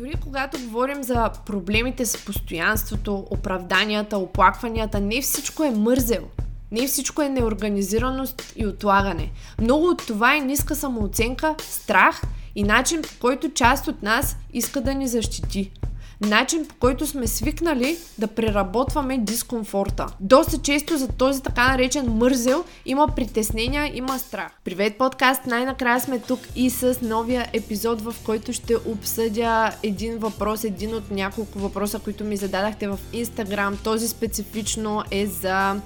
[0.00, 6.24] Дори когато говорим за проблемите с постоянството, оправданията, оплакванията, не всичко е мързел.
[6.70, 9.30] Не всичко е неорганизираност и отлагане.
[9.60, 12.22] Много от това е ниска самооценка, страх
[12.54, 15.72] и начин по който част от нас иска да ни защити
[16.20, 20.06] начин по който сме свикнали да преработваме дискомфорта.
[20.20, 24.52] Доста често за този така наречен мързел има притеснения, има страх.
[24.64, 30.64] Привет подкаст, най-накрая сме тук и с новия епизод, в който ще обсъдя един въпрос,
[30.64, 33.78] един от няколко въпроса, които ми зададахте в Инстаграм.
[33.84, 35.80] Този специфично е за,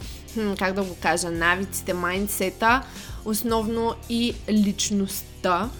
[0.58, 2.82] как да го кажа, навиците, майндсета,
[3.24, 5.70] основно и личността.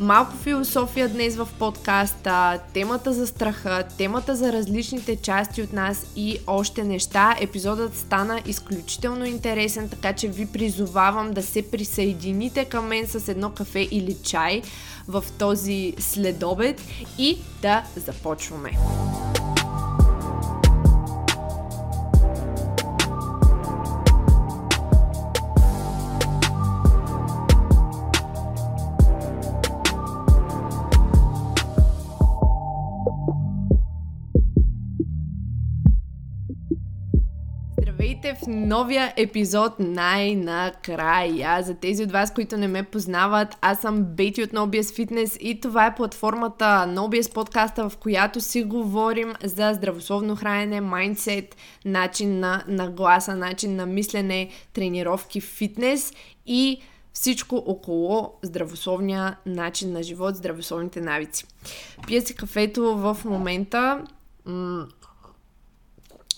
[0.00, 6.38] Малко философия днес в подкаста, темата за страха, темата за различните части от нас и
[6.46, 7.36] още неща.
[7.40, 13.50] Епизодът стана изключително интересен, така че ви призовавам да се присъедините към мен с едно
[13.50, 14.62] кафе или чай
[15.08, 16.82] в този следобед
[17.18, 18.70] и да започваме.
[38.48, 41.62] Новия епизод най-накрая.
[41.62, 45.60] За тези от вас, които не ме познават, аз съм Бети от NoBS Fitness и
[45.60, 52.64] това е платформата NoBS подкаста, в която си говорим за здравословно хранене, майндсет, начин на
[52.68, 56.12] нагласа, начин на мислене, тренировки, фитнес
[56.46, 56.80] и
[57.12, 61.44] всичко около здравословния начин на живот, здравословните навици.
[62.06, 64.04] Пия си кафето в момента.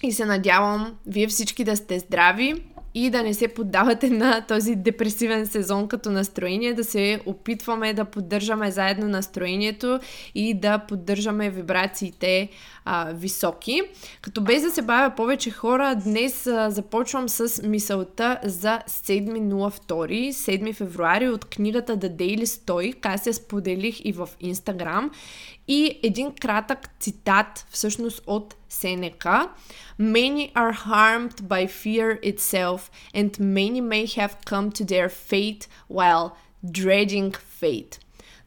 [0.02, 2.54] И се надявам вие всички да сте здрави
[2.94, 8.04] и да не се поддавате на този депресивен сезон като настроение, да се опитваме да
[8.04, 10.00] поддържаме заедно настроението
[10.34, 12.48] и да поддържаме вибрациите
[12.84, 13.82] а, високи.
[14.20, 20.74] Като без да се бавя повече хора, днес а, започвам с мисълта за 7.02, 7
[20.74, 22.98] февруари от книгата The Daily Stoic.
[23.02, 25.10] Аз я споделих и в Инстаграм.
[25.68, 29.51] И един кратък цитат всъщност от Сенека.
[29.98, 32.81] Many are harmed by fear itself
[33.14, 36.31] and many may have come to their fate while
[36.64, 37.98] dreading fate.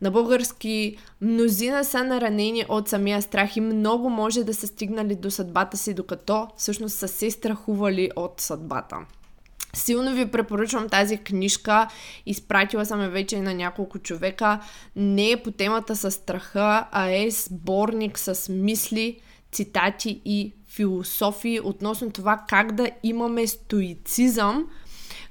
[0.02, 5.32] На български мнозина са наранени от самия страх и много може да са стигнали до
[5.32, 8.98] съдбата си, докато всъщност са се страхували от съдбата.
[9.76, 11.88] Силно ви препоръчвам тази книжка.
[12.26, 14.60] Изпратила съм я вече на няколко човека.
[14.96, 19.20] Не е по темата с страха, а е сборник с мисли,
[19.54, 24.68] цитати и философии относно това как да имаме стоицизъм,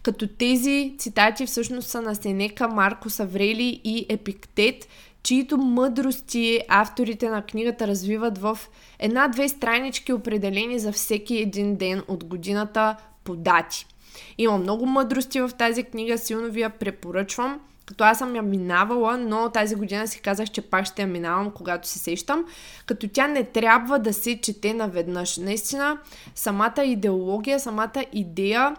[0.03, 4.89] като тези цитати всъщност са на Сенека, Маркос Аврели и Епиктет,
[5.23, 8.59] чието мъдрости авторите на книгата развиват в
[8.99, 13.87] една-две странички определени за всеки един ден от годината по дати.
[14.39, 17.61] Има много мъдрости в тази книга, силно ви я препоръчвам.
[17.93, 21.51] Като аз съм я минавала, но тази година си казах, че пак ще я минавам,
[21.51, 22.45] когато се сещам.
[22.87, 25.37] Като тя не трябва да се чете наведнъж.
[25.37, 25.99] Наистина,
[26.35, 28.77] самата идеология, самата идея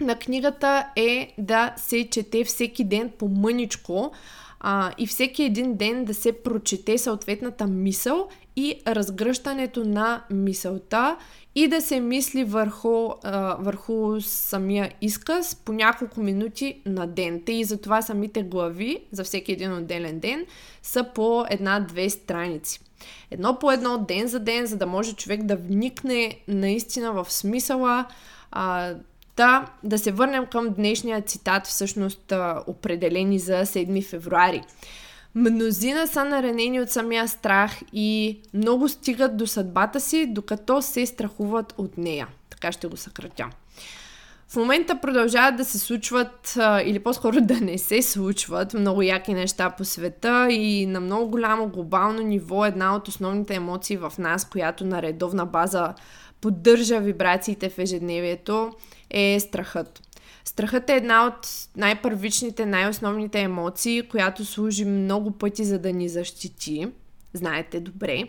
[0.00, 4.12] на книгата е да се чете всеки ден по мъничко
[4.64, 11.16] а, и всеки един ден да се прочете съответната мисъл и разгръщането на мисълта
[11.54, 17.42] и да се мисли върху, а, върху самия изказ по няколко минути на ден.
[17.46, 20.46] Те и затова самите глави за всеки един отделен ден
[20.82, 22.80] са по една-две страници.
[23.30, 28.06] Едно по едно, ден за ден, за да може човек да вникне наистина в смисъла.
[28.50, 28.94] А,
[29.36, 32.32] да, да се върнем към днешния цитат, всъщност
[32.66, 34.62] определени за 7 февруари.
[35.34, 41.74] Мнозина са наранени от самия страх и много стигат до съдбата си, докато се страхуват
[41.78, 42.28] от нея.
[42.50, 43.46] Така ще го съкратя.
[44.48, 49.70] В момента продължават да се случват, или по-скоро да не се случват, много яки неща
[49.70, 54.84] по света и на много голямо глобално ниво една от основните емоции в нас, която
[54.84, 55.94] на редовна база
[56.40, 58.72] поддържа вибрациите в ежедневието,
[59.12, 60.02] е страхът.
[60.44, 66.86] Страхът е една от най-първичните, най-основните емоции, която служи много пъти за да ни защити.
[67.32, 68.24] Знаете добре.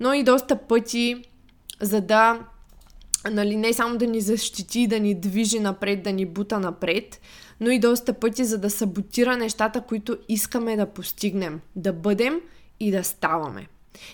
[0.00, 1.24] Но и доста пъти
[1.80, 2.40] за да
[3.30, 7.20] нали, не само да ни защити, да ни движи напред, да ни бута напред,
[7.60, 12.40] но и доста пъти за да саботира нещата, които искаме да постигнем, да бъдем
[12.80, 13.66] и да ставаме.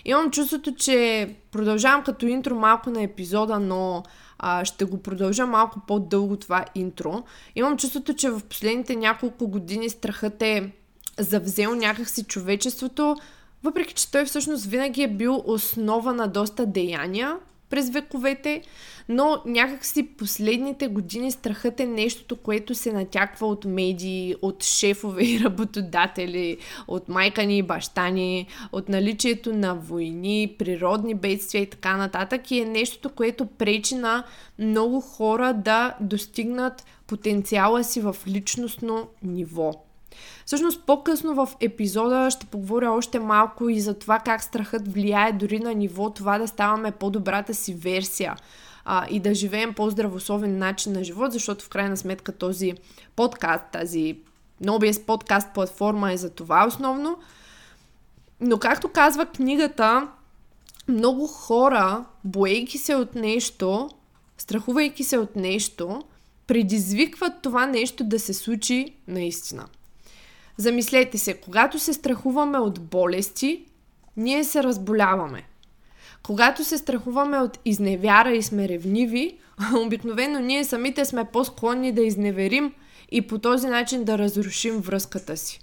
[0.05, 4.03] Имам чувството, че продължавам като интро малко на епизода, но
[4.39, 7.23] а, ще го продължа малко по-дълго това интро.
[7.55, 10.71] Имам чувството, че в последните няколко години страхът е
[11.19, 13.15] завзел някакси човечеството
[13.63, 17.37] въпреки че той всъщност винаги е бил основа на доста деяния
[17.69, 18.61] през вековете,
[19.09, 25.39] но някакси последните години страхът е нещото, което се натяква от медии, от шефове и
[25.39, 26.57] работодатели,
[26.87, 32.51] от майка ни и баща ни, от наличието на войни, природни бедствия и така нататък
[32.51, 34.23] и е нещото, което пречи на
[34.59, 39.71] много хора да достигнат потенциала си в личностно ниво.
[40.45, 45.59] Всъщност по-късно в епизода ще поговоря още малко и за това как страхът влияе дори
[45.59, 48.35] на ниво това да ставаме по-добрата си версия
[48.89, 52.73] а, и да живеем по-здравословен начин на живот, защото в крайна сметка този
[53.15, 54.17] подкаст, тази
[54.63, 57.17] NoBS подкаст платформа е за това основно.
[58.41, 60.07] Но както казва книгата,
[60.87, 63.89] много хора, боейки се от нещо,
[64.37, 66.01] страхувайки се от нещо,
[66.47, 69.67] предизвикват това нещо да се случи наистина.
[70.57, 73.65] Замислете се, когато се страхуваме от болести,
[74.17, 75.43] ние се разболяваме.
[76.27, 79.37] Когато се страхуваме от изневяра и сме ревниви,
[79.85, 82.73] обикновено ние самите сме по-склонни да изневерим
[83.11, 85.59] и по този начин да разрушим връзката си.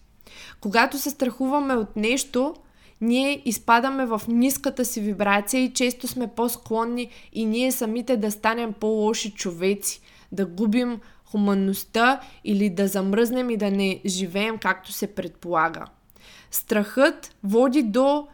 [0.61, 2.55] Когато се страхуваме от нещо,
[3.01, 8.73] ние изпадаме в ниската си вибрация и често сме по-склонни и ние самите да станем
[8.73, 10.01] по-лоши човеци,
[10.33, 15.85] да губим хуманността или да замръзнем и да не живеем както се предполага.
[16.51, 18.27] Страхът води до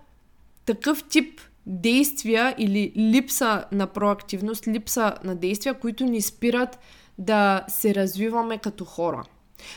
[0.67, 6.79] такъв тип действия или липса на проактивност, липса на действия, които ни спират
[7.19, 9.25] да се развиваме като хора.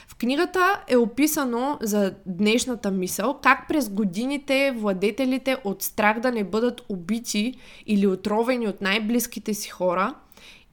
[0.07, 6.43] В книгата е описано за днешната мисъл как през годините владетелите от страх да не
[6.43, 7.53] бъдат убити
[7.85, 10.15] или отровени от най-близките си хора,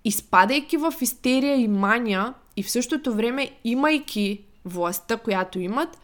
[0.04, 5.98] изпадайки в истерия и мания и в същото време имайки властта, която имат,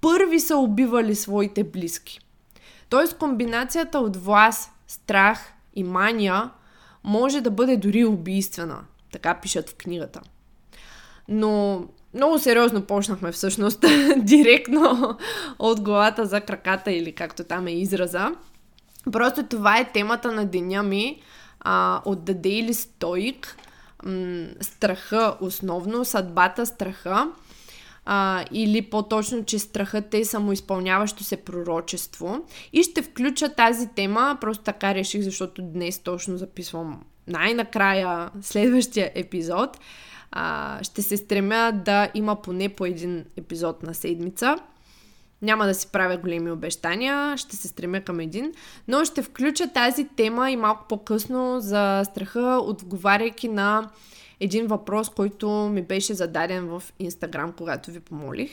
[0.00, 2.20] първи са убивали своите близки.
[2.92, 6.50] Тоест комбинацията от власт, страх и мания
[7.04, 8.78] може да бъде дори убийствена.
[9.12, 10.20] Така пишат в книгата.
[11.28, 11.82] Но
[12.14, 13.84] много сериозно почнахме всъщност
[14.16, 15.18] директно
[15.58, 18.30] от главата за краката или както там е израза.
[19.12, 21.22] Просто това е темата на деня ми
[21.60, 23.46] а, от The Daily Stoic.
[24.04, 27.28] М- страха основно, съдбата страха
[28.04, 32.44] а, или по-точно, че страхът е самоизпълняващо се пророчество.
[32.72, 39.78] И ще включа тази тема, просто така реших, защото днес точно записвам най-накрая следващия епизод.
[40.30, 44.56] А, ще се стремя да има поне по един епизод на седмица.
[45.42, 48.52] Няма да си правя големи обещания, ще се стремя към един,
[48.88, 53.90] но ще включа тази тема и малко по-късно за страха, отговаряйки на
[54.42, 58.50] един въпрос, който ми беше зададен в Инстаграм, когато ви помолих.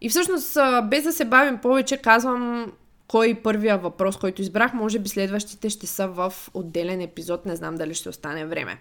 [0.00, 2.72] И всъщност, без да се бавим повече, казвам
[3.08, 4.74] кой е първия въпрос, който избрах.
[4.74, 8.78] Може би следващите ще са в отделен епизод, не знам дали ще остане време.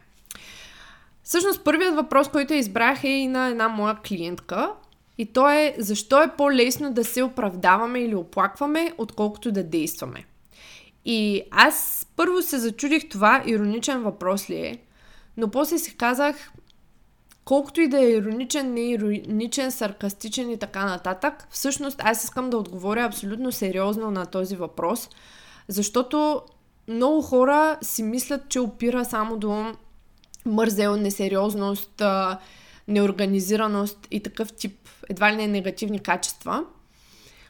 [1.24, 4.72] Всъщност, първият въпрос, който избрах е и на една моя клиентка.
[5.18, 10.26] И то е защо е по-лесно да се оправдаваме или оплакваме, отколкото да действаме.
[11.06, 14.78] И аз първо се зачудих това ироничен въпрос ли е,
[15.40, 16.52] но после си казах,
[17.46, 22.58] колкото и да е ироничен, не ироничен, саркастичен и така нататък, всъщност аз искам да
[22.58, 25.10] отговоря абсолютно сериозно на този въпрос,
[25.68, 26.42] защото
[26.88, 29.74] много хора си мислят, че опира само до
[30.46, 32.02] мързел, несериозност,
[32.88, 36.64] неорганизираност и такъв тип едва ли не негативни качества,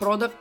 [0.00, 0.34] product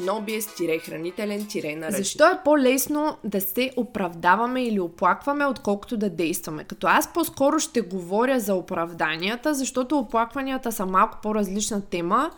[0.00, 2.04] nobies-хранителен наръчник.
[2.04, 6.64] Защо е по-лесно да се оправдаваме или оплакваме, отколкото да действаме?
[6.64, 12.30] Като аз по-скоро по-скоро ще говоря за оправданията, защото оплакванията са малко по-различна тема,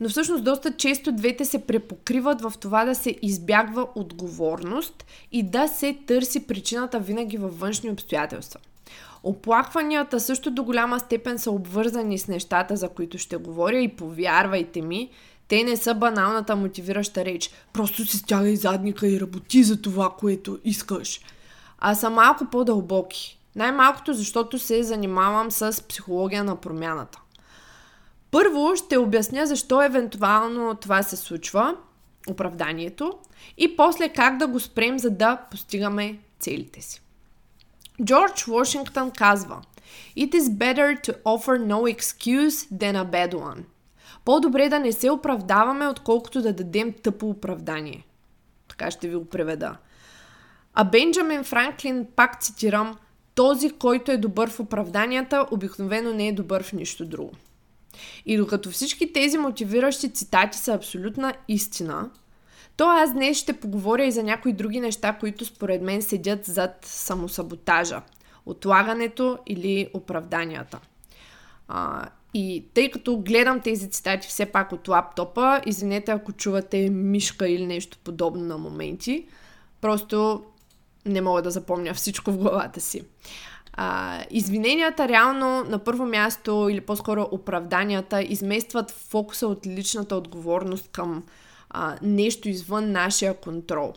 [0.00, 5.68] но всъщност доста често двете се препокриват в това да се избягва отговорност и да
[5.68, 8.60] се търси причината винаги във външни обстоятелства.
[9.22, 14.82] Оплакванията също до голяма степен са обвързани с нещата, за които ще говоря и повярвайте
[14.82, 15.10] ми,
[15.48, 17.50] те не са баналната мотивираща реч.
[17.72, 21.20] Просто си стягай задника и работи за това, което искаш.
[21.78, 23.36] А са малко по-дълбоки.
[23.56, 27.20] Най-малкото, защото се занимавам с психология на промяната.
[28.30, 31.76] Първо ще обясня защо евентуално това се случва,
[32.28, 33.12] оправданието,
[33.58, 37.02] и после как да го спрем, за да постигаме целите си.
[38.04, 39.62] Джордж Вашингтон казва
[40.16, 43.62] It is better to offer no excuse than a bad one.
[44.24, 48.06] По-добре да не се оправдаваме, отколкото да дадем тъпо оправдание.
[48.68, 49.76] Така ще ви го преведа.
[50.74, 52.96] А Бенджамин Франклин, пак цитирам,
[53.36, 57.32] този, който е добър в оправданията, обикновено не е добър в нищо друго.
[58.26, 62.10] И докато всички тези мотивиращи цитати са абсолютна истина,
[62.76, 66.78] то аз днес ще поговоря и за някои други неща, които според мен седят зад
[66.82, 68.02] самосаботажа,
[68.46, 70.80] отлагането или оправданията.
[71.68, 77.48] А, и тъй като гледам тези цитати все пак от лаптопа, извинете ако чувате мишка
[77.48, 79.26] или нещо подобно на моменти,
[79.80, 80.44] просто
[81.06, 83.02] не мога да запомня всичко в главата си.
[83.72, 91.24] А, извиненията реално на първо място или по-скоро оправданията изместват фокуса от личната отговорност към
[91.70, 93.94] а, нещо извън нашия контрол.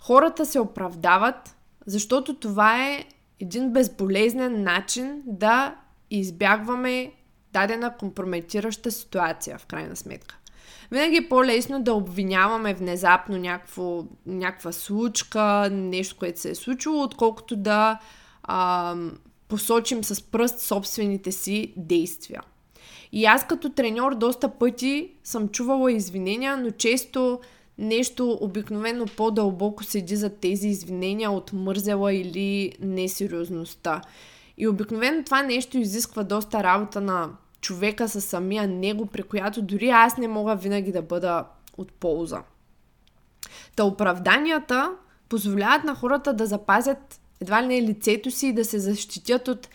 [0.00, 1.56] Хората се оправдават,
[1.86, 3.04] защото това е
[3.40, 5.74] един безболезнен начин да
[6.10, 7.12] избягваме
[7.52, 10.39] дадена компрометираща ситуация, в крайна сметка.
[10.90, 17.56] Винаги е по-лесно да обвиняваме внезапно някакво, някаква случка, нещо, което се е случило, отколкото
[17.56, 17.98] да
[18.42, 18.96] а,
[19.48, 22.42] посочим с пръст собствените си действия.
[23.12, 27.40] И аз като треньор доста пъти съм чувала извинения, но често
[27.78, 34.00] нещо обикновено по-дълбоко седи за тези извинения от мързела или несериозността.
[34.58, 39.88] И обикновено това нещо изисква доста работа на човека със самия него, при която дори
[39.88, 41.44] аз не мога винаги да бъда
[41.76, 42.42] от полза.
[43.76, 44.90] Та оправданията
[45.28, 49.68] позволяват на хората да запазят едва ли не лицето си да се защитят от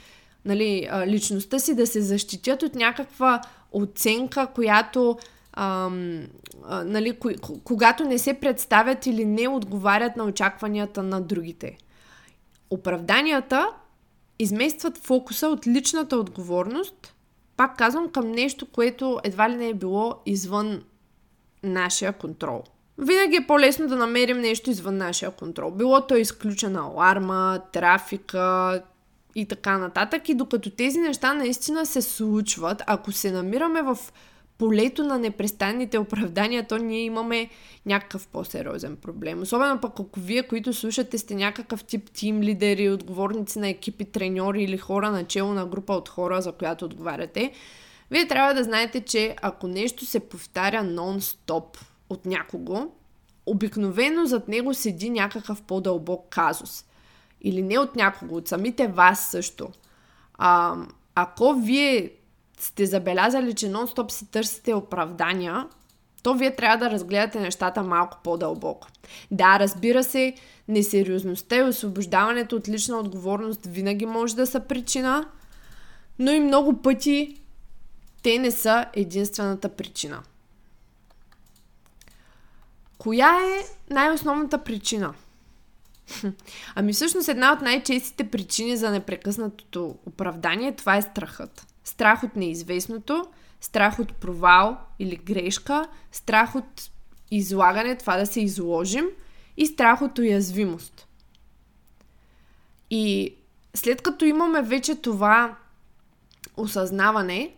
[0.45, 5.17] нали, личността си, да се защитят от някаква оценка, която
[5.53, 6.27] ам,
[6.65, 7.19] а, нали,
[7.63, 11.77] когато не се представят или не отговарят на очакванията на другите.
[12.69, 13.69] Оправданията
[14.39, 17.14] изместват фокуса от личната отговорност,
[17.57, 20.83] пак казвам, към нещо, което едва ли не е било извън
[21.63, 22.63] нашия контрол.
[22.97, 25.71] Винаги е по-лесно да намерим нещо извън нашия контрол.
[25.71, 28.81] Било то изключена аларма, трафика
[29.35, 30.29] и така нататък.
[30.29, 33.97] И докато тези неща наистина се случват, ако се намираме в
[34.57, 37.49] полето на непрестанните оправдания, то ние имаме
[37.85, 39.41] някакъв по-сериозен проблем.
[39.41, 44.63] Особено пък ако вие, които слушате, сте някакъв тип тим лидери, отговорници на екипи, треньори
[44.63, 47.51] или хора начало на група от хора, за която отговаряте,
[48.11, 51.77] вие трябва да знаете, че ако нещо се повтаря нон-стоп
[52.09, 52.91] от някого,
[53.45, 56.85] обикновено зад него седи някакъв по-дълбок казус.
[57.41, 59.69] Или не от някого, от самите вас също.
[60.37, 60.75] А,
[61.15, 62.11] ако вие
[62.59, 65.67] сте забелязали, че нон-стоп си търсите оправдания,
[66.23, 68.87] то вие трябва да разгледате нещата малко по-дълбоко.
[69.31, 70.33] Да, разбира се,
[70.67, 75.25] несериозността и освобождаването от лична отговорност винаги може да са причина,
[76.19, 77.41] но и много пъти
[78.23, 80.23] те не са единствената причина.
[82.97, 85.13] Коя е най-основната причина?
[86.75, 91.74] Ами всъщност една от най-честите причини за непрекъснатото оправдание това е страхът.
[91.85, 93.25] Страх от неизвестното,
[93.61, 96.91] страх от провал или грешка, страх от
[97.31, 99.05] излагане, това да се изложим
[99.57, 101.07] и страх от уязвимост.
[102.89, 103.35] И
[103.73, 105.55] след като имаме вече това
[106.57, 107.55] осъзнаване,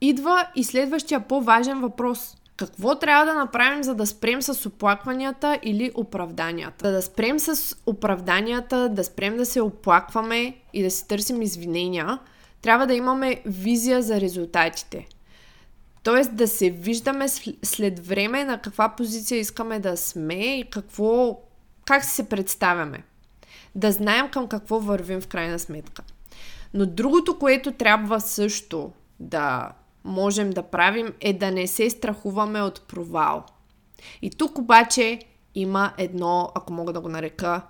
[0.00, 2.36] идва и следващия по-важен въпрос.
[2.56, 6.86] Какво трябва да направим, за да спрем с оплакванията или оправданията?
[6.86, 12.18] За да спрем с оправданията, да спрем да се оплакваме и да си търсим извинения–
[12.64, 15.06] трябва да имаме визия за резултатите.
[16.02, 17.28] Тоест да се виждаме
[17.62, 21.40] след време на каква позиция искаме да сме и какво,
[21.84, 23.02] как си се представяме.
[23.74, 26.02] Да знаем към какво вървим в крайна сметка.
[26.74, 29.72] Но другото, което трябва също да
[30.04, 33.44] можем да правим е да не се страхуваме от провал.
[34.22, 35.20] И тук обаче
[35.54, 37.62] има едно, ако мога да го нарека,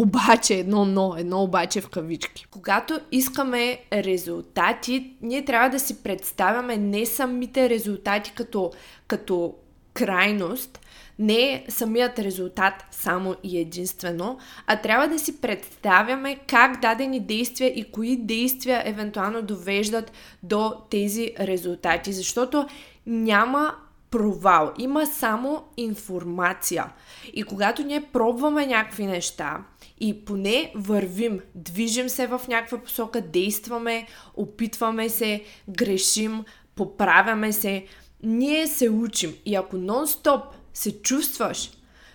[0.00, 2.46] обаче, едно но, едно обаче в кавички.
[2.50, 8.72] Когато искаме резултати, ние трябва да си представяме не самите резултати като,
[9.06, 9.54] като
[9.94, 10.80] крайност,
[11.18, 17.90] не самият резултат само и единствено, а трябва да си представяме как дадени действия и
[17.92, 20.12] кои действия евентуално довеждат
[20.42, 22.66] до тези резултати, защото
[23.06, 23.74] няма
[24.10, 26.92] провал, има само информация.
[27.34, 29.58] И когато ние пробваме някакви неща
[30.00, 37.84] и поне вървим, движим се в някаква посока, действаме, опитваме се, грешим, поправяме се,
[38.22, 39.34] ние се учим.
[39.46, 40.42] И ако нон-стоп
[40.74, 41.70] се чувстваш,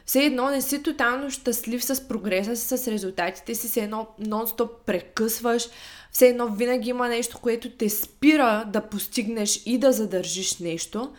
[0.05, 4.69] все едно не си тотално щастлив с прогреса си, с резултатите си, все едно нон-стоп
[4.85, 5.67] прекъсваш,
[6.11, 11.13] все едно винаги има нещо, което те спира да постигнеш и да задържиш нещо,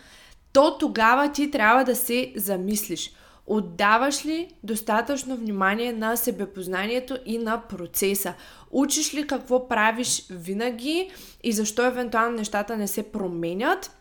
[0.53, 3.13] то тогава ти трябва да се замислиш.
[3.47, 8.35] Отдаваш ли достатъчно внимание на себепознанието и на процеса?
[8.71, 11.11] Учиш ли какво правиш винаги
[11.43, 13.97] и защо евентуално нещата не се променят?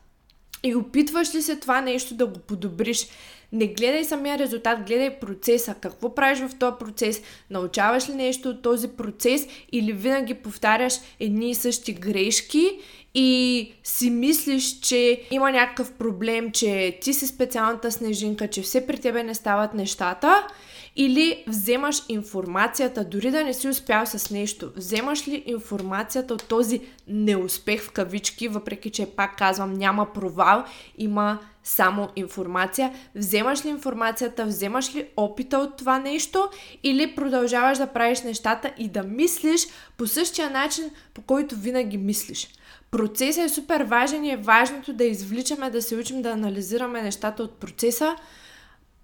[0.64, 3.08] И опитваш ли се това нещо да го подобриш?
[3.52, 5.76] Не гледай самия резултат, гледай процеса.
[5.82, 7.22] Какво правиш в този процес?
[7.50, 12.80] Научаваш ли нещо от този процес или винаги повтаряш едни и същи грешки
[13.16, 18.98] и си мислиш, че има някакъв проблем, че ти си специалната снежинка, че все при
[18.98, 20.48] тебе не стават нещата
[20.96, 26.82] или вземаш информацията, дори да не си успял с нещо, вземаш ли информацията от този
[27.08, 30.64] неуспех в кавички, въпреки че пак казвам няма провал,
[30.98, 36.50] има само информация, вземаш ли информацията, вземаш ли опита от това нещо
[36.84, 39.62] или продължаваш да правиш нещата и да мислиш
[39.98, 42.48] по същия начин, по който винаги мислиш.
[42.94, 47.44] Процесът е супер важен и е важното да извличаме, да се учим да анализираме нещата
[47.44, 48.16] от процеса,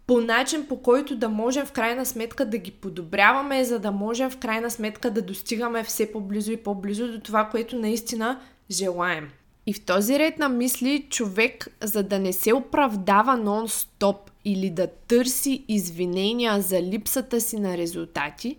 [0.08, 4.30] по начин по който да можем в крайна сметка да ги подобряваме, за да можем
[4.30, 8.40] в крайна сметка да достигаме все по-близо и по-близо до това, което наистина
[8.72, 9.30] желаем.
[9.66, 14.88] И в този ред на мисли човек, за да не се оправдава нон-стоп или да
[14.88, 18.58] търси извинения за липсата си на резултати,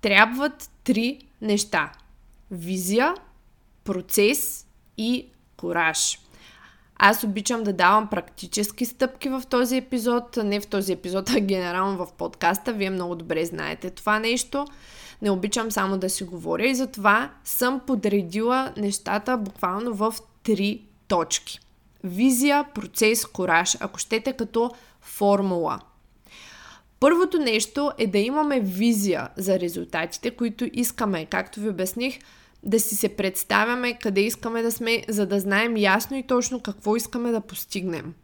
[0.00, 1.92] трябват три неща.
[2.50, 3.14] Визия,
[3.90, 4.66] процес
[4.98, 5.26] и
[5.56, 6.18] кораж.
[6.96, 12.06] Аз обичам да давам практически стъпки в този епизод, не в този епизод, а генерално
[12.06, 12.72] в подкаста.
[12.72, 14.66] Вие много добре знаете това нещо.
[15.22, 21.60] Не обичам само да си говоря и затова съм подредила нещата буквално в три точки.
[22.04, 25.80] Визия, процес, кораж, ако щете като формула.
[27.00, 31.26] Първото нещо е да имаме визия за резултатите, които искаме.
[31.26, 32.18] Както ви обясних,
[32.62, 36.96] да си се представяме къде искаме да сме, за да знаем ясно и точно какво
[36.96, 38.14] искаме да постигнем.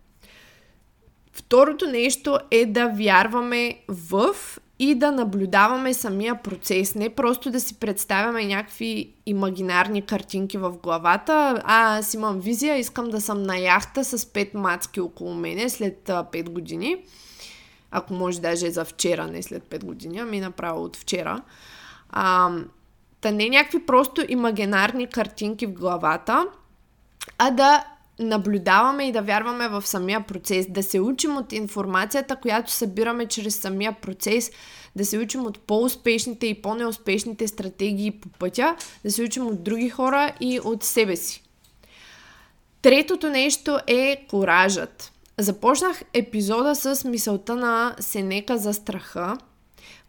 [1.32, 4.36] Второто нещо е да вярваме в
[4.78, 6.94] и да наблюдаваме самия процес.
[6.94, 11.62] Не просто да си представяме някакви имагинарни картинки в главата.
[11.64, 16.02] А, аз имам визия, искам да съм на яхта с пет мацки около мене след
[16.06, 16.96] 5 години.
[17.90, 21.42] Ако може даже за вчера, не след 5 години, ами направо от вчера.
[22.10, 22.50] А,
[23.26, 26.46] Та не някакви просто имагинарни картинки в главата,
[27.38, 27.84] а да
[28.18, 33.56] наблюдаваме и да вярваме в самия процес, да се учим от информацията, която събираме чрез
[33.56, 34.50] самия процес,
[34.96, 39.88] да се учим от по-успешните и по-неуспешните стратегии по пътя, да се учим от други
[39.88, 41.42] хора и от себе си.
[42.82, 45.12] Третото нещо е коражът.
[45.38, 49.38] Започнах епизода с мисълта на Сенека за страха.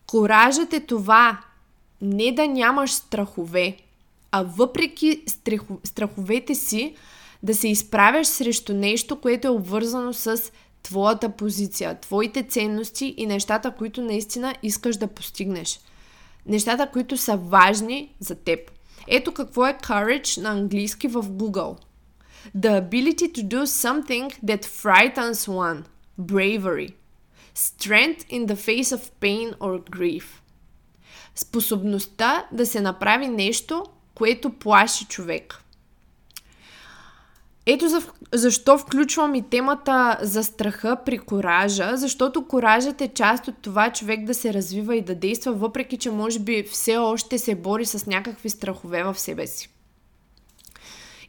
[0.08, 1.38] Коражът е това
[2.02, 3.78] не да нямаш страхове,
[4.32, 5.24] а въпреки
[5.84, 6.96] страховете си
[7.44, 10.42] да се изправяш срещу нещо, което е обвързано с
[10.84, 15.80] твоята позиция, твоите ценности и нещата, които наистина искаш да постигнеш.
[16.46, 18.72] Нещата, които са важни за теб.
[19.08, 21.78] Ето какво е courage на английски в Google.
[22.58, 25.84] The ability to do something that frightens one.
[26.22, 26.90] Bravery.
[27.54, 30.26] Strength in the face of pain or grief
[31.40, 33.84] способността да се направи нещо,
[34.16, 35.64] което плаши човек.
[37.70, 38.02] Ето за,
[38.34, 44.26] защо включвам и темата за страха при коража, защото коражът е част от това човек
[44.26, 48.06] да се развива и да действа, въпреки че може би все още се бори с
[48.06, 49.70] някакви страхове в себе си.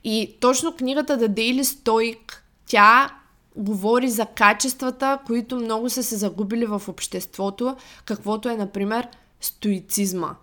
[0.04, 2.34] И точно книгата The Daily Stoic,
[2.66, 3.10] тя
[3.56, 9.08] говори за качествата, които много са се загубили в обществото, каквото е, например,
[9.40, 10.36] стоицизма.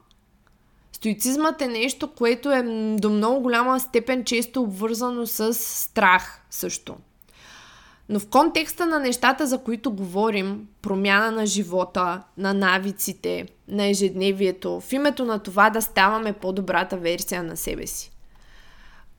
[0.92, 2.64] Стоицизмът е нещо, което е
[3.00, 6.96] до много голяма степен често обвързано с страх също.
[8.10, 14.82] Но в контекста на нещата, за които говорим, промяна на живота, на навиците, на ежедневието,
[14.82, 18.12] в името на това да ставаме по-добрата версия на себе си.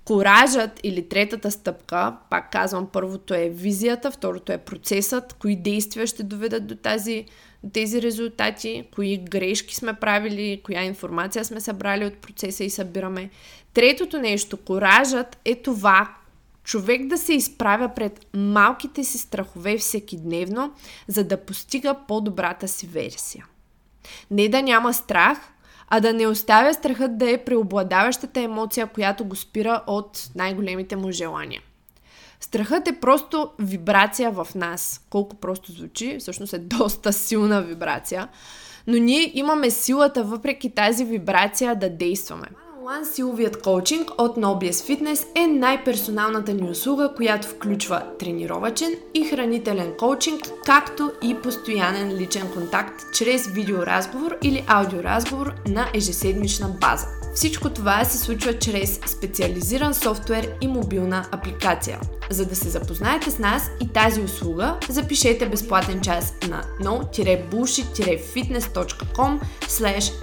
[0.05, 6.23] Коражът или третата стъпка, пак казвам, първото е визията, второто е процесът, кои действия ще
[6.23, 7.27] доведат до, тази,
[7.73, 13.31] тези резултати, кои грешки сме правили, коя информация сме събрали от процеса и събираме.
[13.75, 16.15] Третото нещо, коражът е това,
[16.65, 20.73] човек да се изправя пред малките си страхове всекидневно,
[21.09, 23.47] за да постига по-добрата си версия.
[24.31, 25.39] Не да няма страх,
[25.89, 31.13] а да не оставя страхът да е преобладаващата емоция, която го спира от най-големите му
[31.13, 31.63] желания.
[32.47, 35.01] Страхът е просто вибрация в нас.
[35.11, 38.29] Колко просто звучи, всъщност е доста силна вибрация.
[38.87, 42.47] Но ние имаме силата, въпреки тази вибрация, да действаме.
[42.85, 49.93] One силовият коучинг от Nobies Fitness е най-персоналната ни услуга, която включва тренировачен и хранителен
[49.99, 57.07] коучинг, както и постоянен личен контакт чрез видеоразговор или аудиоразговор на ежеседмична база.
[57.35, 62.01] Всичко това се случва чрез специализиран софтуер и мобилна апликация.
[62.31, 69.41] За да се запознаете с нас и тази услуга, запишете безплатен час на no-bullshit-fitness.com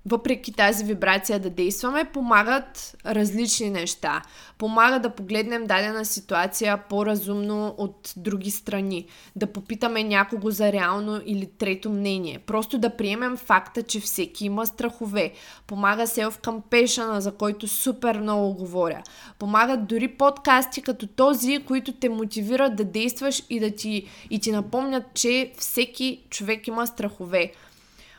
[0.06, 4.22] въпреки тази вибрация да действаме, помагат различни неща.
[4.58, 11.46] Помага да погледнем дадена ситуация по-разумно от други страни, да попитаме някого за реално или
[11.46, 15.34] трето мнение, просто да приемем факта, че всеки има страхове.
[15.68, 19.04] Помага self-compassion, за който супер много говоря.
[19.39, 24.52] Помагат дори подкасти като този, които те мотивират да действаш и да ти, и ти
[24.52, 27.52] напомнят, че всеки човек има страхове.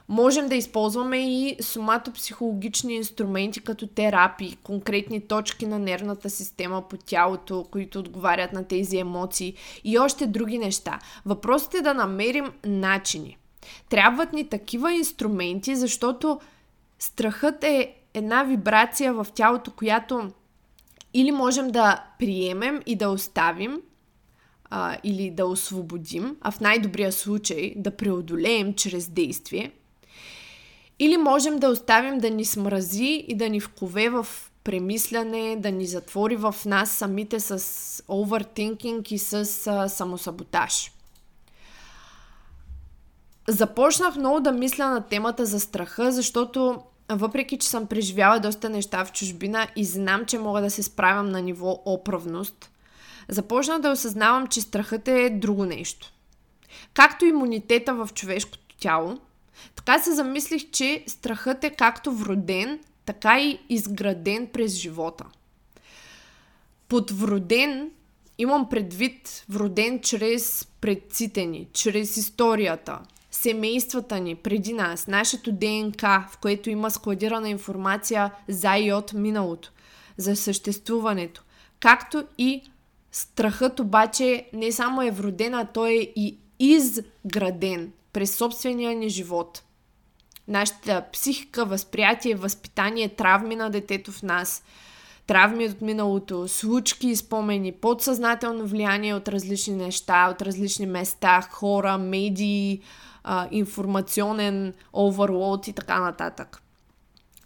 [0.08, 7.66] Можем да използваме и соматопсихологични инструменти като терапии, конкретни точки на нервната система по тялото,
[7.70, 10.98] които отговарят на тези емоции и още други неща.
[11.26, 13.38] Въпросът е да намерим начини.
[13.88, 16.40] Трябват ни такива инструменти, защото
[16.98, 20.30] страхът е една вибрация в тялото, която
[21.14, 23.80] или можем да приемем и да оставим,
[24.70, 29.72] а, или да освободим, а в най-добрия случай да преодолеем чрез действие–
[30.98, 34.26] или можем да оставим да ни смрази и да ни вкове в
[34.64, 37.58] премисляне, да ни затвори в нас самите с
[38.08, 39.34] overthinking и с
[39.66, 40.92] а, самосаботаж.
[43.48, 49.04] Започнах много да мисля на темата за страха, защото въпреки, че съм преживяла доста неща
[49.04, 52.70] в чужбина и знам, че мога да се справям на ниво оправност,
[53.28, 56.12] започнах да осъзнавам, че страхът е друго нещо.
[56.94, 59.18] Както имунитета в човешкото тяло,
[59.76, 65.24] така се замислих, че страхът е както вроден, така и изграден през живота.
[66.88, 67.90] Под вроден
[68.38, 72.98] имам предвид вроден чрез предците ни, чрез историята,
[73.30, 79.72] семействата ни преди нас, нашето ДНК, в което има складирана информация за и от миналото,
[80.16, 81.42] за съществуването,
[81.80, 82.62] както и
[83.12, 89.62] страхът обаче не само е вроден, а той е и изграден през собствения ни живот.
[90.48, 94.64] Нашата психика, възприятие, възпитание, травми на детето в нас,
[95.26, 102.82] травми от миналото, случки спомени, подсъзнателно влияние от различни неща, от различни места, хора, медии,
[103.50, 106.62] информационен оверлоад и така нататък.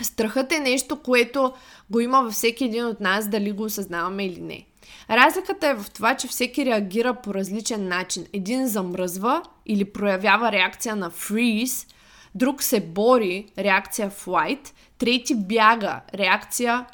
[0.03, 1.53] Страхът е нещо, което
[1.91, 4.67] го има във всеки един от нас, дали го осъзнаваме или не.
[5.11, 8.27] Разликата е в това, че всеки реагира по различен начин.
[8.33, 11.89] Един замръзва или проявява реакция на freeze,
[12.35, 16.87] друг се бори, реакция flight, трети бяга, реакция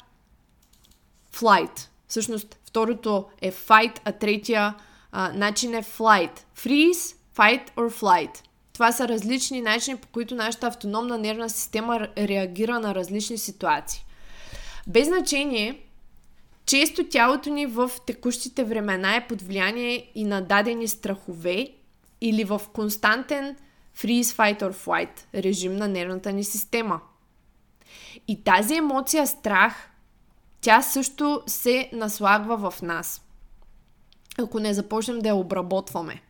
[1.33, 1.87] flight.
[2.07, 4.75] Всъщност, второто е fight, а третия
[5.11, 6.39] а, начин е flight.
[6.57, 8.43] Freeze, fight or flight.
[8.73, 14.05] Това са различни начини, по които нашата автономна нервна система реагира на различни ситуации.
[14.87, 15.79] Без значение
[16.67, 21.69] често тялото ни в текущите времена е под влияние и на дадени страхове
[22.21, 23.55] или в константен
[23.97, 27.01] freeze, fight or flight режим на нервната ни система.
[28.27, 29.89] И тази емоция страх
[30.61, 33.21] тя също се наслагва в нас.
[34.37, 36.21] Ако не започнем да я обработваме.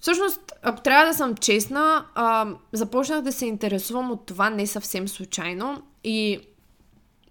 [0.00, 5.08] Всъщност, ако трябва да съм честна, а, започнах да се интересувам от това не съвсем
[5.08, 6.40] случайно и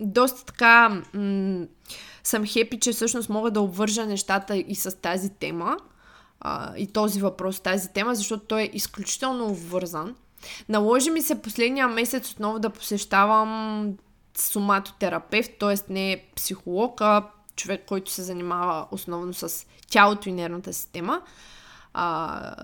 [0.02, 1.66] доста така м-
[2.24, 5.78] съм хепи, че всъщност мога да обвържа нещата и с тази тема
[6.40, 10.16] а, и този въпрос, тази тема, защото той е изключително обвързан.
[10.70, 13.94] Наложи ми се последния месец отново да посещавам
[14.38, 15.94] соматотерапевт, т.е.
[15.94, 21.22] не психолог, а човек, който се занимава основно с тялото и нервната система.
[21.94, 22.56] А,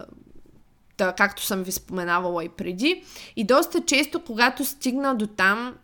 [0.97, 3.03] да, както съм ви споменавала и преди.
[3.35, 5.75] И доста често, когато стигна до там,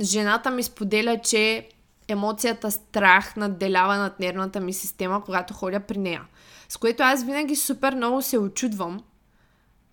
[0.00, 1.68] жената ми споделя, че
[2.08, 6.22] емоцията страх надделява над нервната ми система, когато ходя при нея.
[6.68, 9.02] С което аз винаги супер много се очудвам.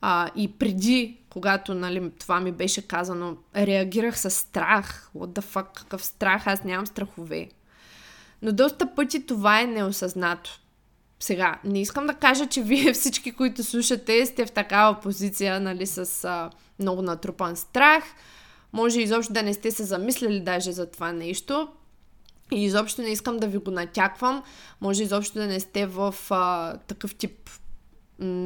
[0.02, 5.10] А, и преди, когато нали, това ми беше казано, реагирах с страх.
[5.16, 6.48] What the fuck, какъв страх?
[6.48, 7.50] Аз нямам страхове.
[8.42, 10.60] Но доста пъти това е неосъзнато.
[11.20, 15.88] Сега, не искам да кажа, че вие всички, които слушате, сте в такава позиция, нали,
[15.88, 18.04] с а, много натрупан страх.
[18.74, 21.68] Може изобщо да не сте се замислили даже за това нещо.
[22.52, 24.44] И изобщо не искам да ви го натяквам.
[24.82, 27.50] Може изобщо да не сте в а, такъв тип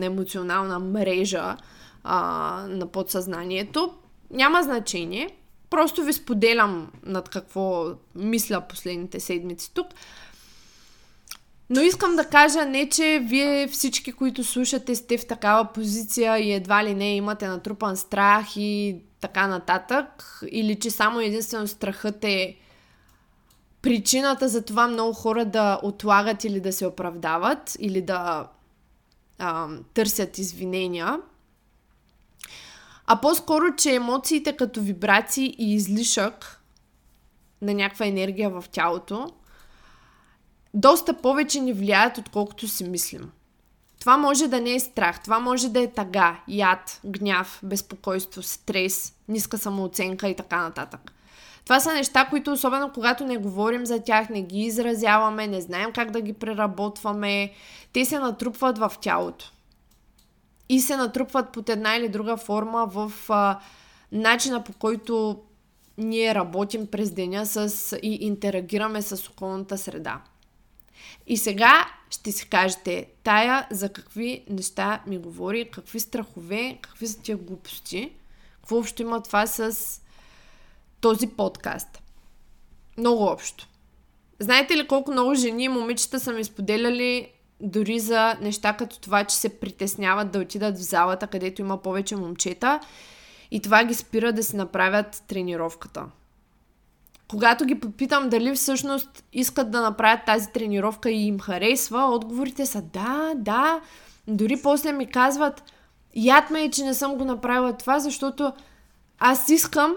[0.02, 1.58] емоционална мрежа
[2.04, 2.20] а,
[2.70, 3.94] на подсъзнанието.
[4.32, 5.30] Няма значение.
[5.70, 9.88] Просто ви споделям над какво мисля последните седмици тук.
[11.70, 16.52] Но искам да кажа не, че вие всички, които слушате, сте в такава позиция и
[16.52, 20.40] едва ли не имате натрупан страх и така нататък.
[20.52, 22.58] Или че само единствено страхът е
[23.82, 28.48] причината за това много хора да отлагат или да се оправдават, или да
[29.40, 31.20] а, търсят извинения.
[33.06, 36.62] А по-скоро, че емоциите като вибрации и излишък
[37.62, 39.32] на някаква енергия в тялото,
[40.74, 43.32] доста повече ни влияят, отколкото си мислим.
[44.04, 49.14] Това може да не е страх, това може да е тага, яд, гняв, безпокойство, стрес,
[49.28, 51.14] ниска самооценка и така нататък.
[51.64, 55.92] Това са неща, които особено когато не говорим за тях, не ги изразяваме, не знаем
[55.92, 57.52] как да ги преработваме,
[57.94, 59.52] те се натрупват в тялото.
[60.70, 63.60] И се натрупват под една или друга форма в а,
[64.12, 65.40] начина по който
[65.98, 70.22] ние работим през деня с, и интерагираме с околната среда.
[71.28, 77.22] И сега ще си кажете, тая за какви неща ми говори, какви страхове, какви са
[77.22, 78.14] тия глупости,
[78.56, 79.78] какво общо има това с
[81.02, 82.02] този подкаст.
[82.98, 83.68] Много общо.
[84.40, 87.30] Знаете ли колко много жени и момичета са ми споделяли
[87.62, 92.16] дори за неща като това, че се притесняват да отидат в залата, където има повече
[92.16, 92.80] момчета
[93.52, 96.06] и това ги спира да си направят тренировката.
[97.34, 102.82] Когато ги попитам дали всъщност искат да направят тази тренировка и им харесва, отговорите са
[102.82, 103.82] да, да.
[104.28, 105.64] Дори после ми казват,
[106.16, 108.54] яд ме е, че не съм го направила това, защото
[109.20, 109.96] аз искам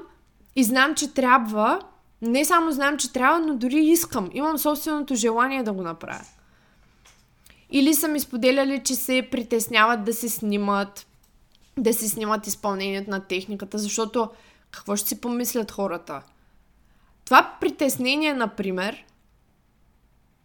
[0.57, 1.81] и знам, че трябва.
[2.23, 4.31] Не само знам, че трябва, но дори искам.
[4.33, 6.25] Имам собственото желание да го направя.
[7.71, 11.07] Или са ми споделяли, че се притесняват да се снимат,
[11.77, 14.29] да се снимат изпълнението на техниката, защото
[14.71, 16.23] какво ще си помислят хората?
[17.27, 19.05] Това притеснение, например,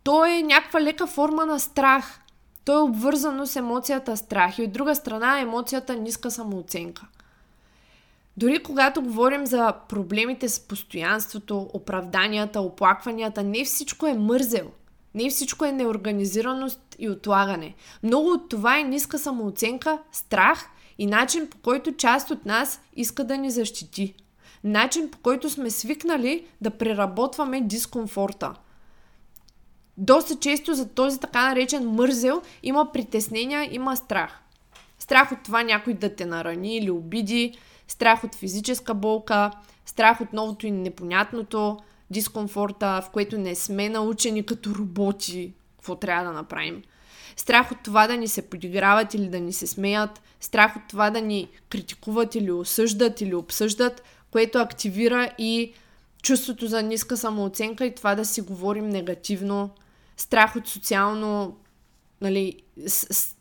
[0.03, 2.21] то е някаква лека форма на страх.
[2.65, 7.07] То е обвързано с емоцията страх и от друга страна емоцията ниска самооценка.
[8.37, 14.71] Дори когато говорим за проблемите с постоянството, оправданията, оплакванията, не всичко е мързел.
[15.15, 17.75] Не всичко е неорганизираност и отлагане.
[18.03, 23.23] Много от това е ниска самооценка, страх и начин по който част от нас иска
[23.23, 24.15] да ни защити.
[24.63, 28.53] Начин по който сме свикнали да преработваме дискомфорта.
[29.97, 34.41] Доста често за този така наречен мързел има притеснения, има страх.
[34.99, 39.51] Страх от това някой да те нарани или обиди, страх от физическа болка,
[39.85, 41.77] страх от новото и непонятното,
[42.09, 46.83] дискомфорта, в което не сме научени като роботи какво трябва да направим.
[47.35, 51.09] Страх от това да ни се подиграват или да ни се смеят, страх от това
[51.09, 55.73] да ни критикуват или осъждат или обсъждат, което активира и
[56.23, 59.69] чувството за ниска самооценка и това да си говорим негативно,
[60.17, 61.57] страх от социално
[62.21, 62.61] нали,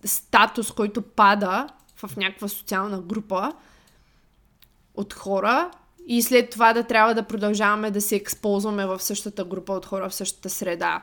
[0.04, 3.52] статус, който пада в някаква социална група,
[4.94, 5.70] от хора
[6.06, 10.08] и след това да трябва да продължаваме да се ексползваме в същата група от хора,
[10.08, 11.02] в същата среда.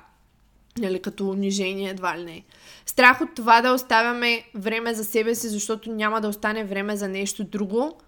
[0.77, 2.43] Нали, като унижение едва ли не.
[2.85, 7.07] Страх от това да оставяме време за себе си, защото няма да остане време за
[7.07, 7.99] нещо друго.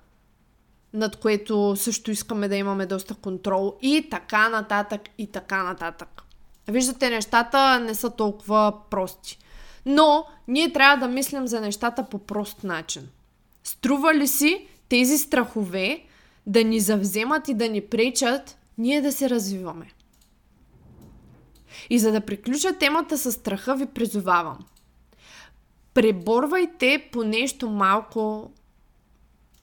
[0.94, 6.24] Над което също искаме да имаме доста контрол и така нататък и така нататък.
[6.68, 9.40] Виждате, нещата не са толкова прости.
[9.86, 13.10] Но ние трябва да мислим за нещата по прост начин.
[13.64, 16.04] Струва ли си тези страхове
[16.46, 19.92] да ни завземат и да ни пречат ние да се развиваме?
[21.90, 24.58] И за да приключа темата с страха, ви призовавам.
[25.94, 28.52] Преборвайте по нещо малко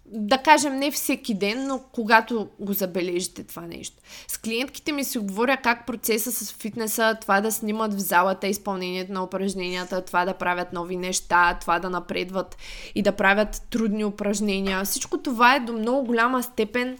[0.08, 3.96] да кажем, не всеки ден, но когато го забележите това нещо.
[4.28, 9.12] С клиентките ми си говоря как процеса с фитнеса, това да снимат в залата изпълнението
[9.12, 12.56] на упражненията, това да правят нови неща, това да напредват
[12.94, 14.84] и да правят трудни упражнения.
[14.84, 16.98] Всичко това е до много голяма степен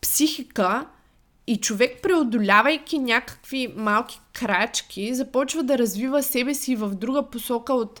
[0.00, 0.86] психика
[1.46, 8.00] и човек, преодолявайки някакви малки крачки, започва да развива себе си в друга посока от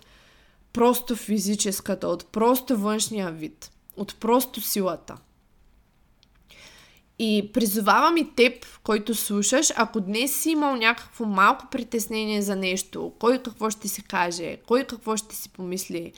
[0.72, 5.16] просто физическата, от просто външния вид от просто силата.
[7.18, 13.12] И призовавам и теб, който слушаш, ако днес си имал някакво малко притеснение за нещо,
[13.18, 16.12] кой какво ще си каже, кой какво ще си помисли,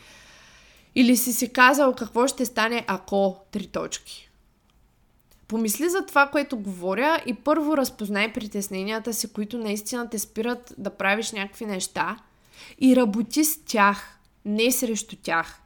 [0.95, 4.31] или си си казал какво ще стане ако три точки.
[5.49, 10.91] Помисли за това, което говоря и първо разпознай притесненията си, които наистина те спират да
[10.91, 12.19] правиш някакви неща
[12.81, 15.62] и работи с тях, не срещу тях.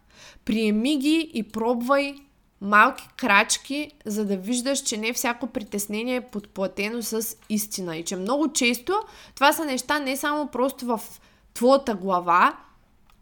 [0.47, 2.15] Приеми ги и пробвай
[2.61, 7.97] малки крачки, за да виждаш, че не всяко притеснение е подплатено с истина.
[7.97, 9.03] И че много често
[9.35, 11.01] това са неща не само просто в
[11.55, 12.57] твоята глава,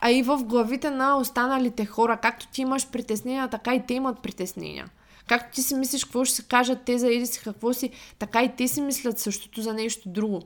[0.00, 2.16] а и в главите на останалите хора.
[2.22, 4.90] Както ти имаш притеснения, така и те имат притеснения.
[5.28, 8.42] Както ти си мислиш какво ще се кажат те за еди си какво си, така
[8.42, 10.42] и те си мислят същото за нещо друго.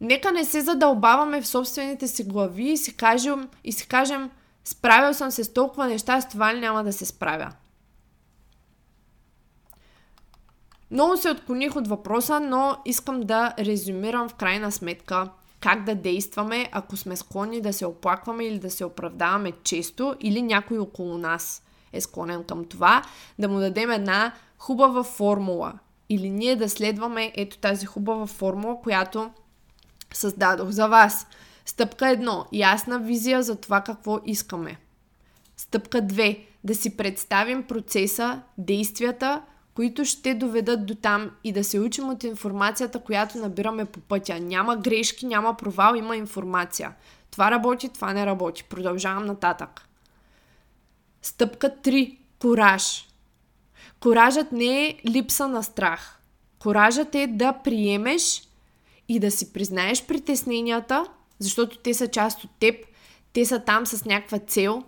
[0.00, 4.30] Нека не се задълбаваме в собствените си глави и си кажем, и си кажем
[4.64, 7.52] Справил съм се с толкова неща, с това ли няма да се справя?
[10.90, 16.68] Много се отклоних от въпроса, но искам да резюмирам в крайна сметка как да действаме,
[16.72, 21.62] ако сме склонни да се оплакваме или да се оправдаваме често, или някой около нас
[21.92, 23.02] е склонен към това,
[23.38, 25.72] да му дадем една хубава формула.
[26.08, 29.30] Или ние да следваме ето тази хубава формула, която
[30.12, 31.26] създадох за вас.
[31.64, 32.46] Стъпка 1.
[32.52, 34.76] Ясна визия за това какво искаме.
[35.56, 36.40] Стъпка 2.
[36.64, 39.42] Да си представим процеса, действията,
[39.74, 44.40] които ще доведат до там и да се учим от информацията, която набираме по пътя.
[44.40, 46.94] Няма грешки, няма провал, има информация.
[47.30, 48.64] Това работи, това не работи.
[48.64, 49.88] Продължавам нататък.
[51.22, 52.18] Стъпка 3.
[52.38, 53.08] Кораж.
[54.00, 56.20] Коражът не е липса на страх.
[56.58, 58.42] Коражът е да приемеш
[59.08, 61.06] и да си признаеш притесненията–
[61.38, 62.74] защото те са част от теб,
[63.32, 64.82] те са там с някаква цел,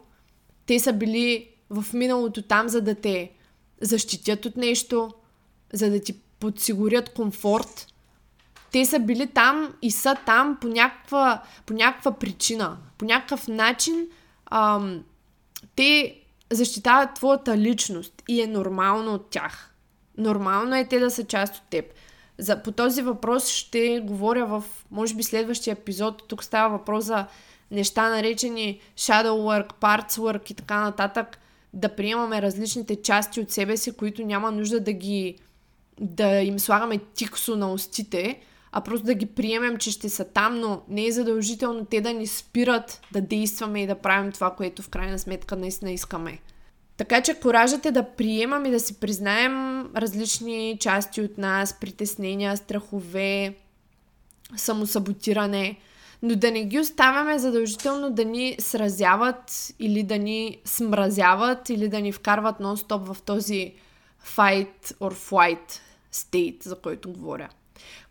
[0.66, 3.32] те са били в миналото там, за да те
[3.80, 5.14] защитят от нещо,
[5.72, 7.86] за да ти подсигурят комфорт.
[8.72, 14.08] Те са били там и са там по някаква, по някаква причина, по някакъв начин.
[14.50, 15.04] Ам,
[15.76, 19.74] те защитават твоята личност и е нормално от тях.
[20.18, 21.84] Нормално е те да са част от теб.
[22.38, 26.28] За, по този въпрос ще говоря в, може би, следващия епизод.
[26.28, 27.26] Тук става въпрос за
[27.70, 31.38] неща наречени shadow work, parts work и така нататък.
[31.72, 35.38] Да приемаме различните части от себе си, които няма нужда да ги
[36.00, 38.40] да им слагаме тиксо на устите,
[38.72, 42.12] а просто да ги приемем, че ще са там, но не е задължително те да
[42.12, 46.38] ни спират да действаме и да правим това, което в крайна сметка наистина искаме.
[46.96, 52.56] Така че коражът е да приемам и да си признаем различни части от нас, притеснения,
[52.56, 53.54] страхове,
[54.56, 55.76] самосаботиране,
[56.22, 62.00] но да не ги оставяме задължително да ни сразяват или да ни смразяват или да
[62.00, 63.74] ни вкарват нон-стоп в този
[64.36, 65.80] fight or flight
[66.12, 67.48] state, за който говоря.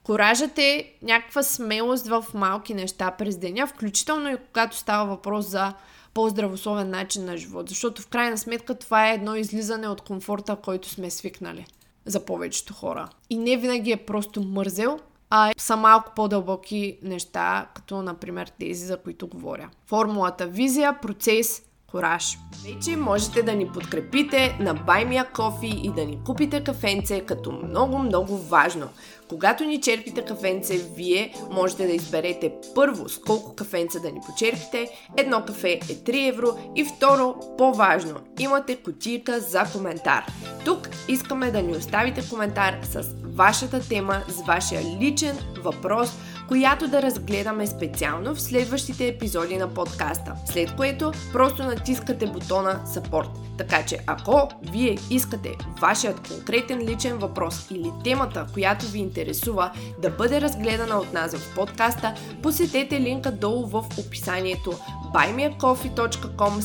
[0.04, 5.74] Коражът е някаква смелост в малки неща през деня, включително и когато става въпрос за
[6.16, 7.70] по-здравословен начин на живот.
[7.70, 11.66] Защото в крайна сметка това е едно излизане от комфорта, който сме свикнали
[12.06, 13.10] за повечето хора.
[13.30, 15.00] И не винаги е просто мързел,
[15.30, 19.70] а са малко по-дълбоки неща, като например тези, за които говоря.
[19.88, 21.64] Формулата визия, процес,
[21.96, 22.38] кораж.
[22.64, 27.98] Вече можете да ни подкрепите на a Coffee и да ни купите кафенце като много,
[27.98, 28.88] много важно.
[29.30, 34.90] Когато ни черпите кафенце, вие можете да изберете първо с колко кафенца да ни почерпите.
[35.18, 40.26] Едно кафе е 3 евро и второ, по-важно, имате кутийка за коментар.
[40.66, 43.06] Тук искаме да ни оставите коментар с
[43.36, 46.12] вашата тема, с вашия личен въпрос,
[46.48, 53.30] която да разгледаме специално в следващите епизоди на подкаста, след което просто натискате бутона Support.
[53.58, 59.72] Така че ако вие искате вашият конкретен личен въпрос или темата, която ви интересува
[60.02, 64.74] да бъде разгледана от нас в подкаста, посетете линка долу в описанието
[65.16, 66.62] buymeacoffee.com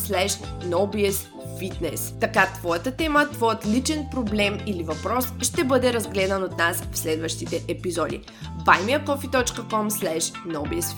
[1.60, 2.20] fitness.
[2.20, 7.64] Така твоята тема, твоят личен проблем или въпрос ще бъде разгледан от нас в следващите
[7.68, 8.20] епизоди.
[8.66, 9.90] buymeacoffee.com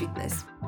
[0.01, 0.62] fitness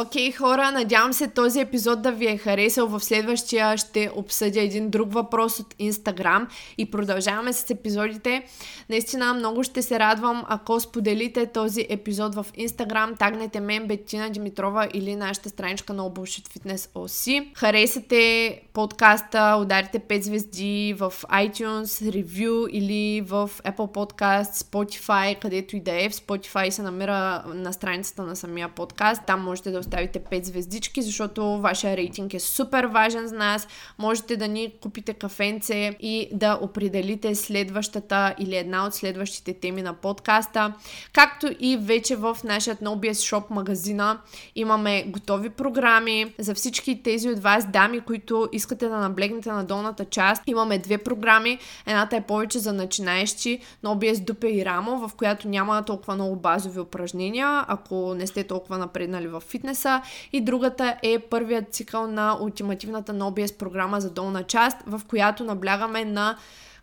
[0.00, 2.86] Окей, okay, хора, надявам се този епизод да ви е харесал.
[2.86, 8.42] В следващия ще обсъдя един друг въпрос от Инстаграм и продължаваме с епизодите.
[8.88, 14.88] Наистина много ще се радвам, ако споделите този епизод в Инстаграм, тагнете мен, Бетина Димитрова
[14.94, 17.46] или нашата страничка на Bullshit Fitness OC.
[17.54, 25.80] Харесате подкаста, ударите 5 звезди в iTunes, ревю или в Apple Podcast, Spotify, където и
[25.80, 26.08] да е.
[26.08, 29.22] В Spotify се намира на страницата на самия подкаст.
[29.26, 33.68] Там можете да оставите 5 звездички, защото вашия рейтинг е супер важен за нас.
[33.98, 39.94] Можете да ни купите кафенце и да определите следващата или една от следващите теми на
[39.94, 40.74] подкаста.
[41.12, 44.18] Както и вече в нашия NoBS Shop магазина
[44.54, 50.04] имаме готови програми за всички тези от вас дами, които искате да наблегнете на долната
[50.04, 50.42] част.
[50.46, 51.58] Имаме две програми.
[51.86, 56.80] Едната е повече за начинаещи, NoBS Дупе и Рамо, в която няма толкова много базови
[56.80, 60.02] упражнения, ако не сте толкова напреднали в фитнес фитнеса
[60.32, 66.04] и другата е първият цикъл на ултимативната NoBS програма за долна част, в която наблягаме
[66.04, 66.36] на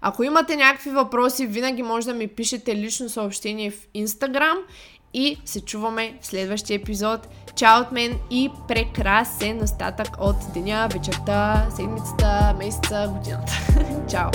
[0.00, 4.56] Ако имате някакви въпроси, винаги може да ми пишете лично съобщение в Instagram
[5.14, 7.28] и се чуваме в следващия епизод.
[7.54, 13.52] Чао от мен и прекрасен остатък от деня, вечерта, седмицата, месеца, годината.
[14.10, 14.30] Чао!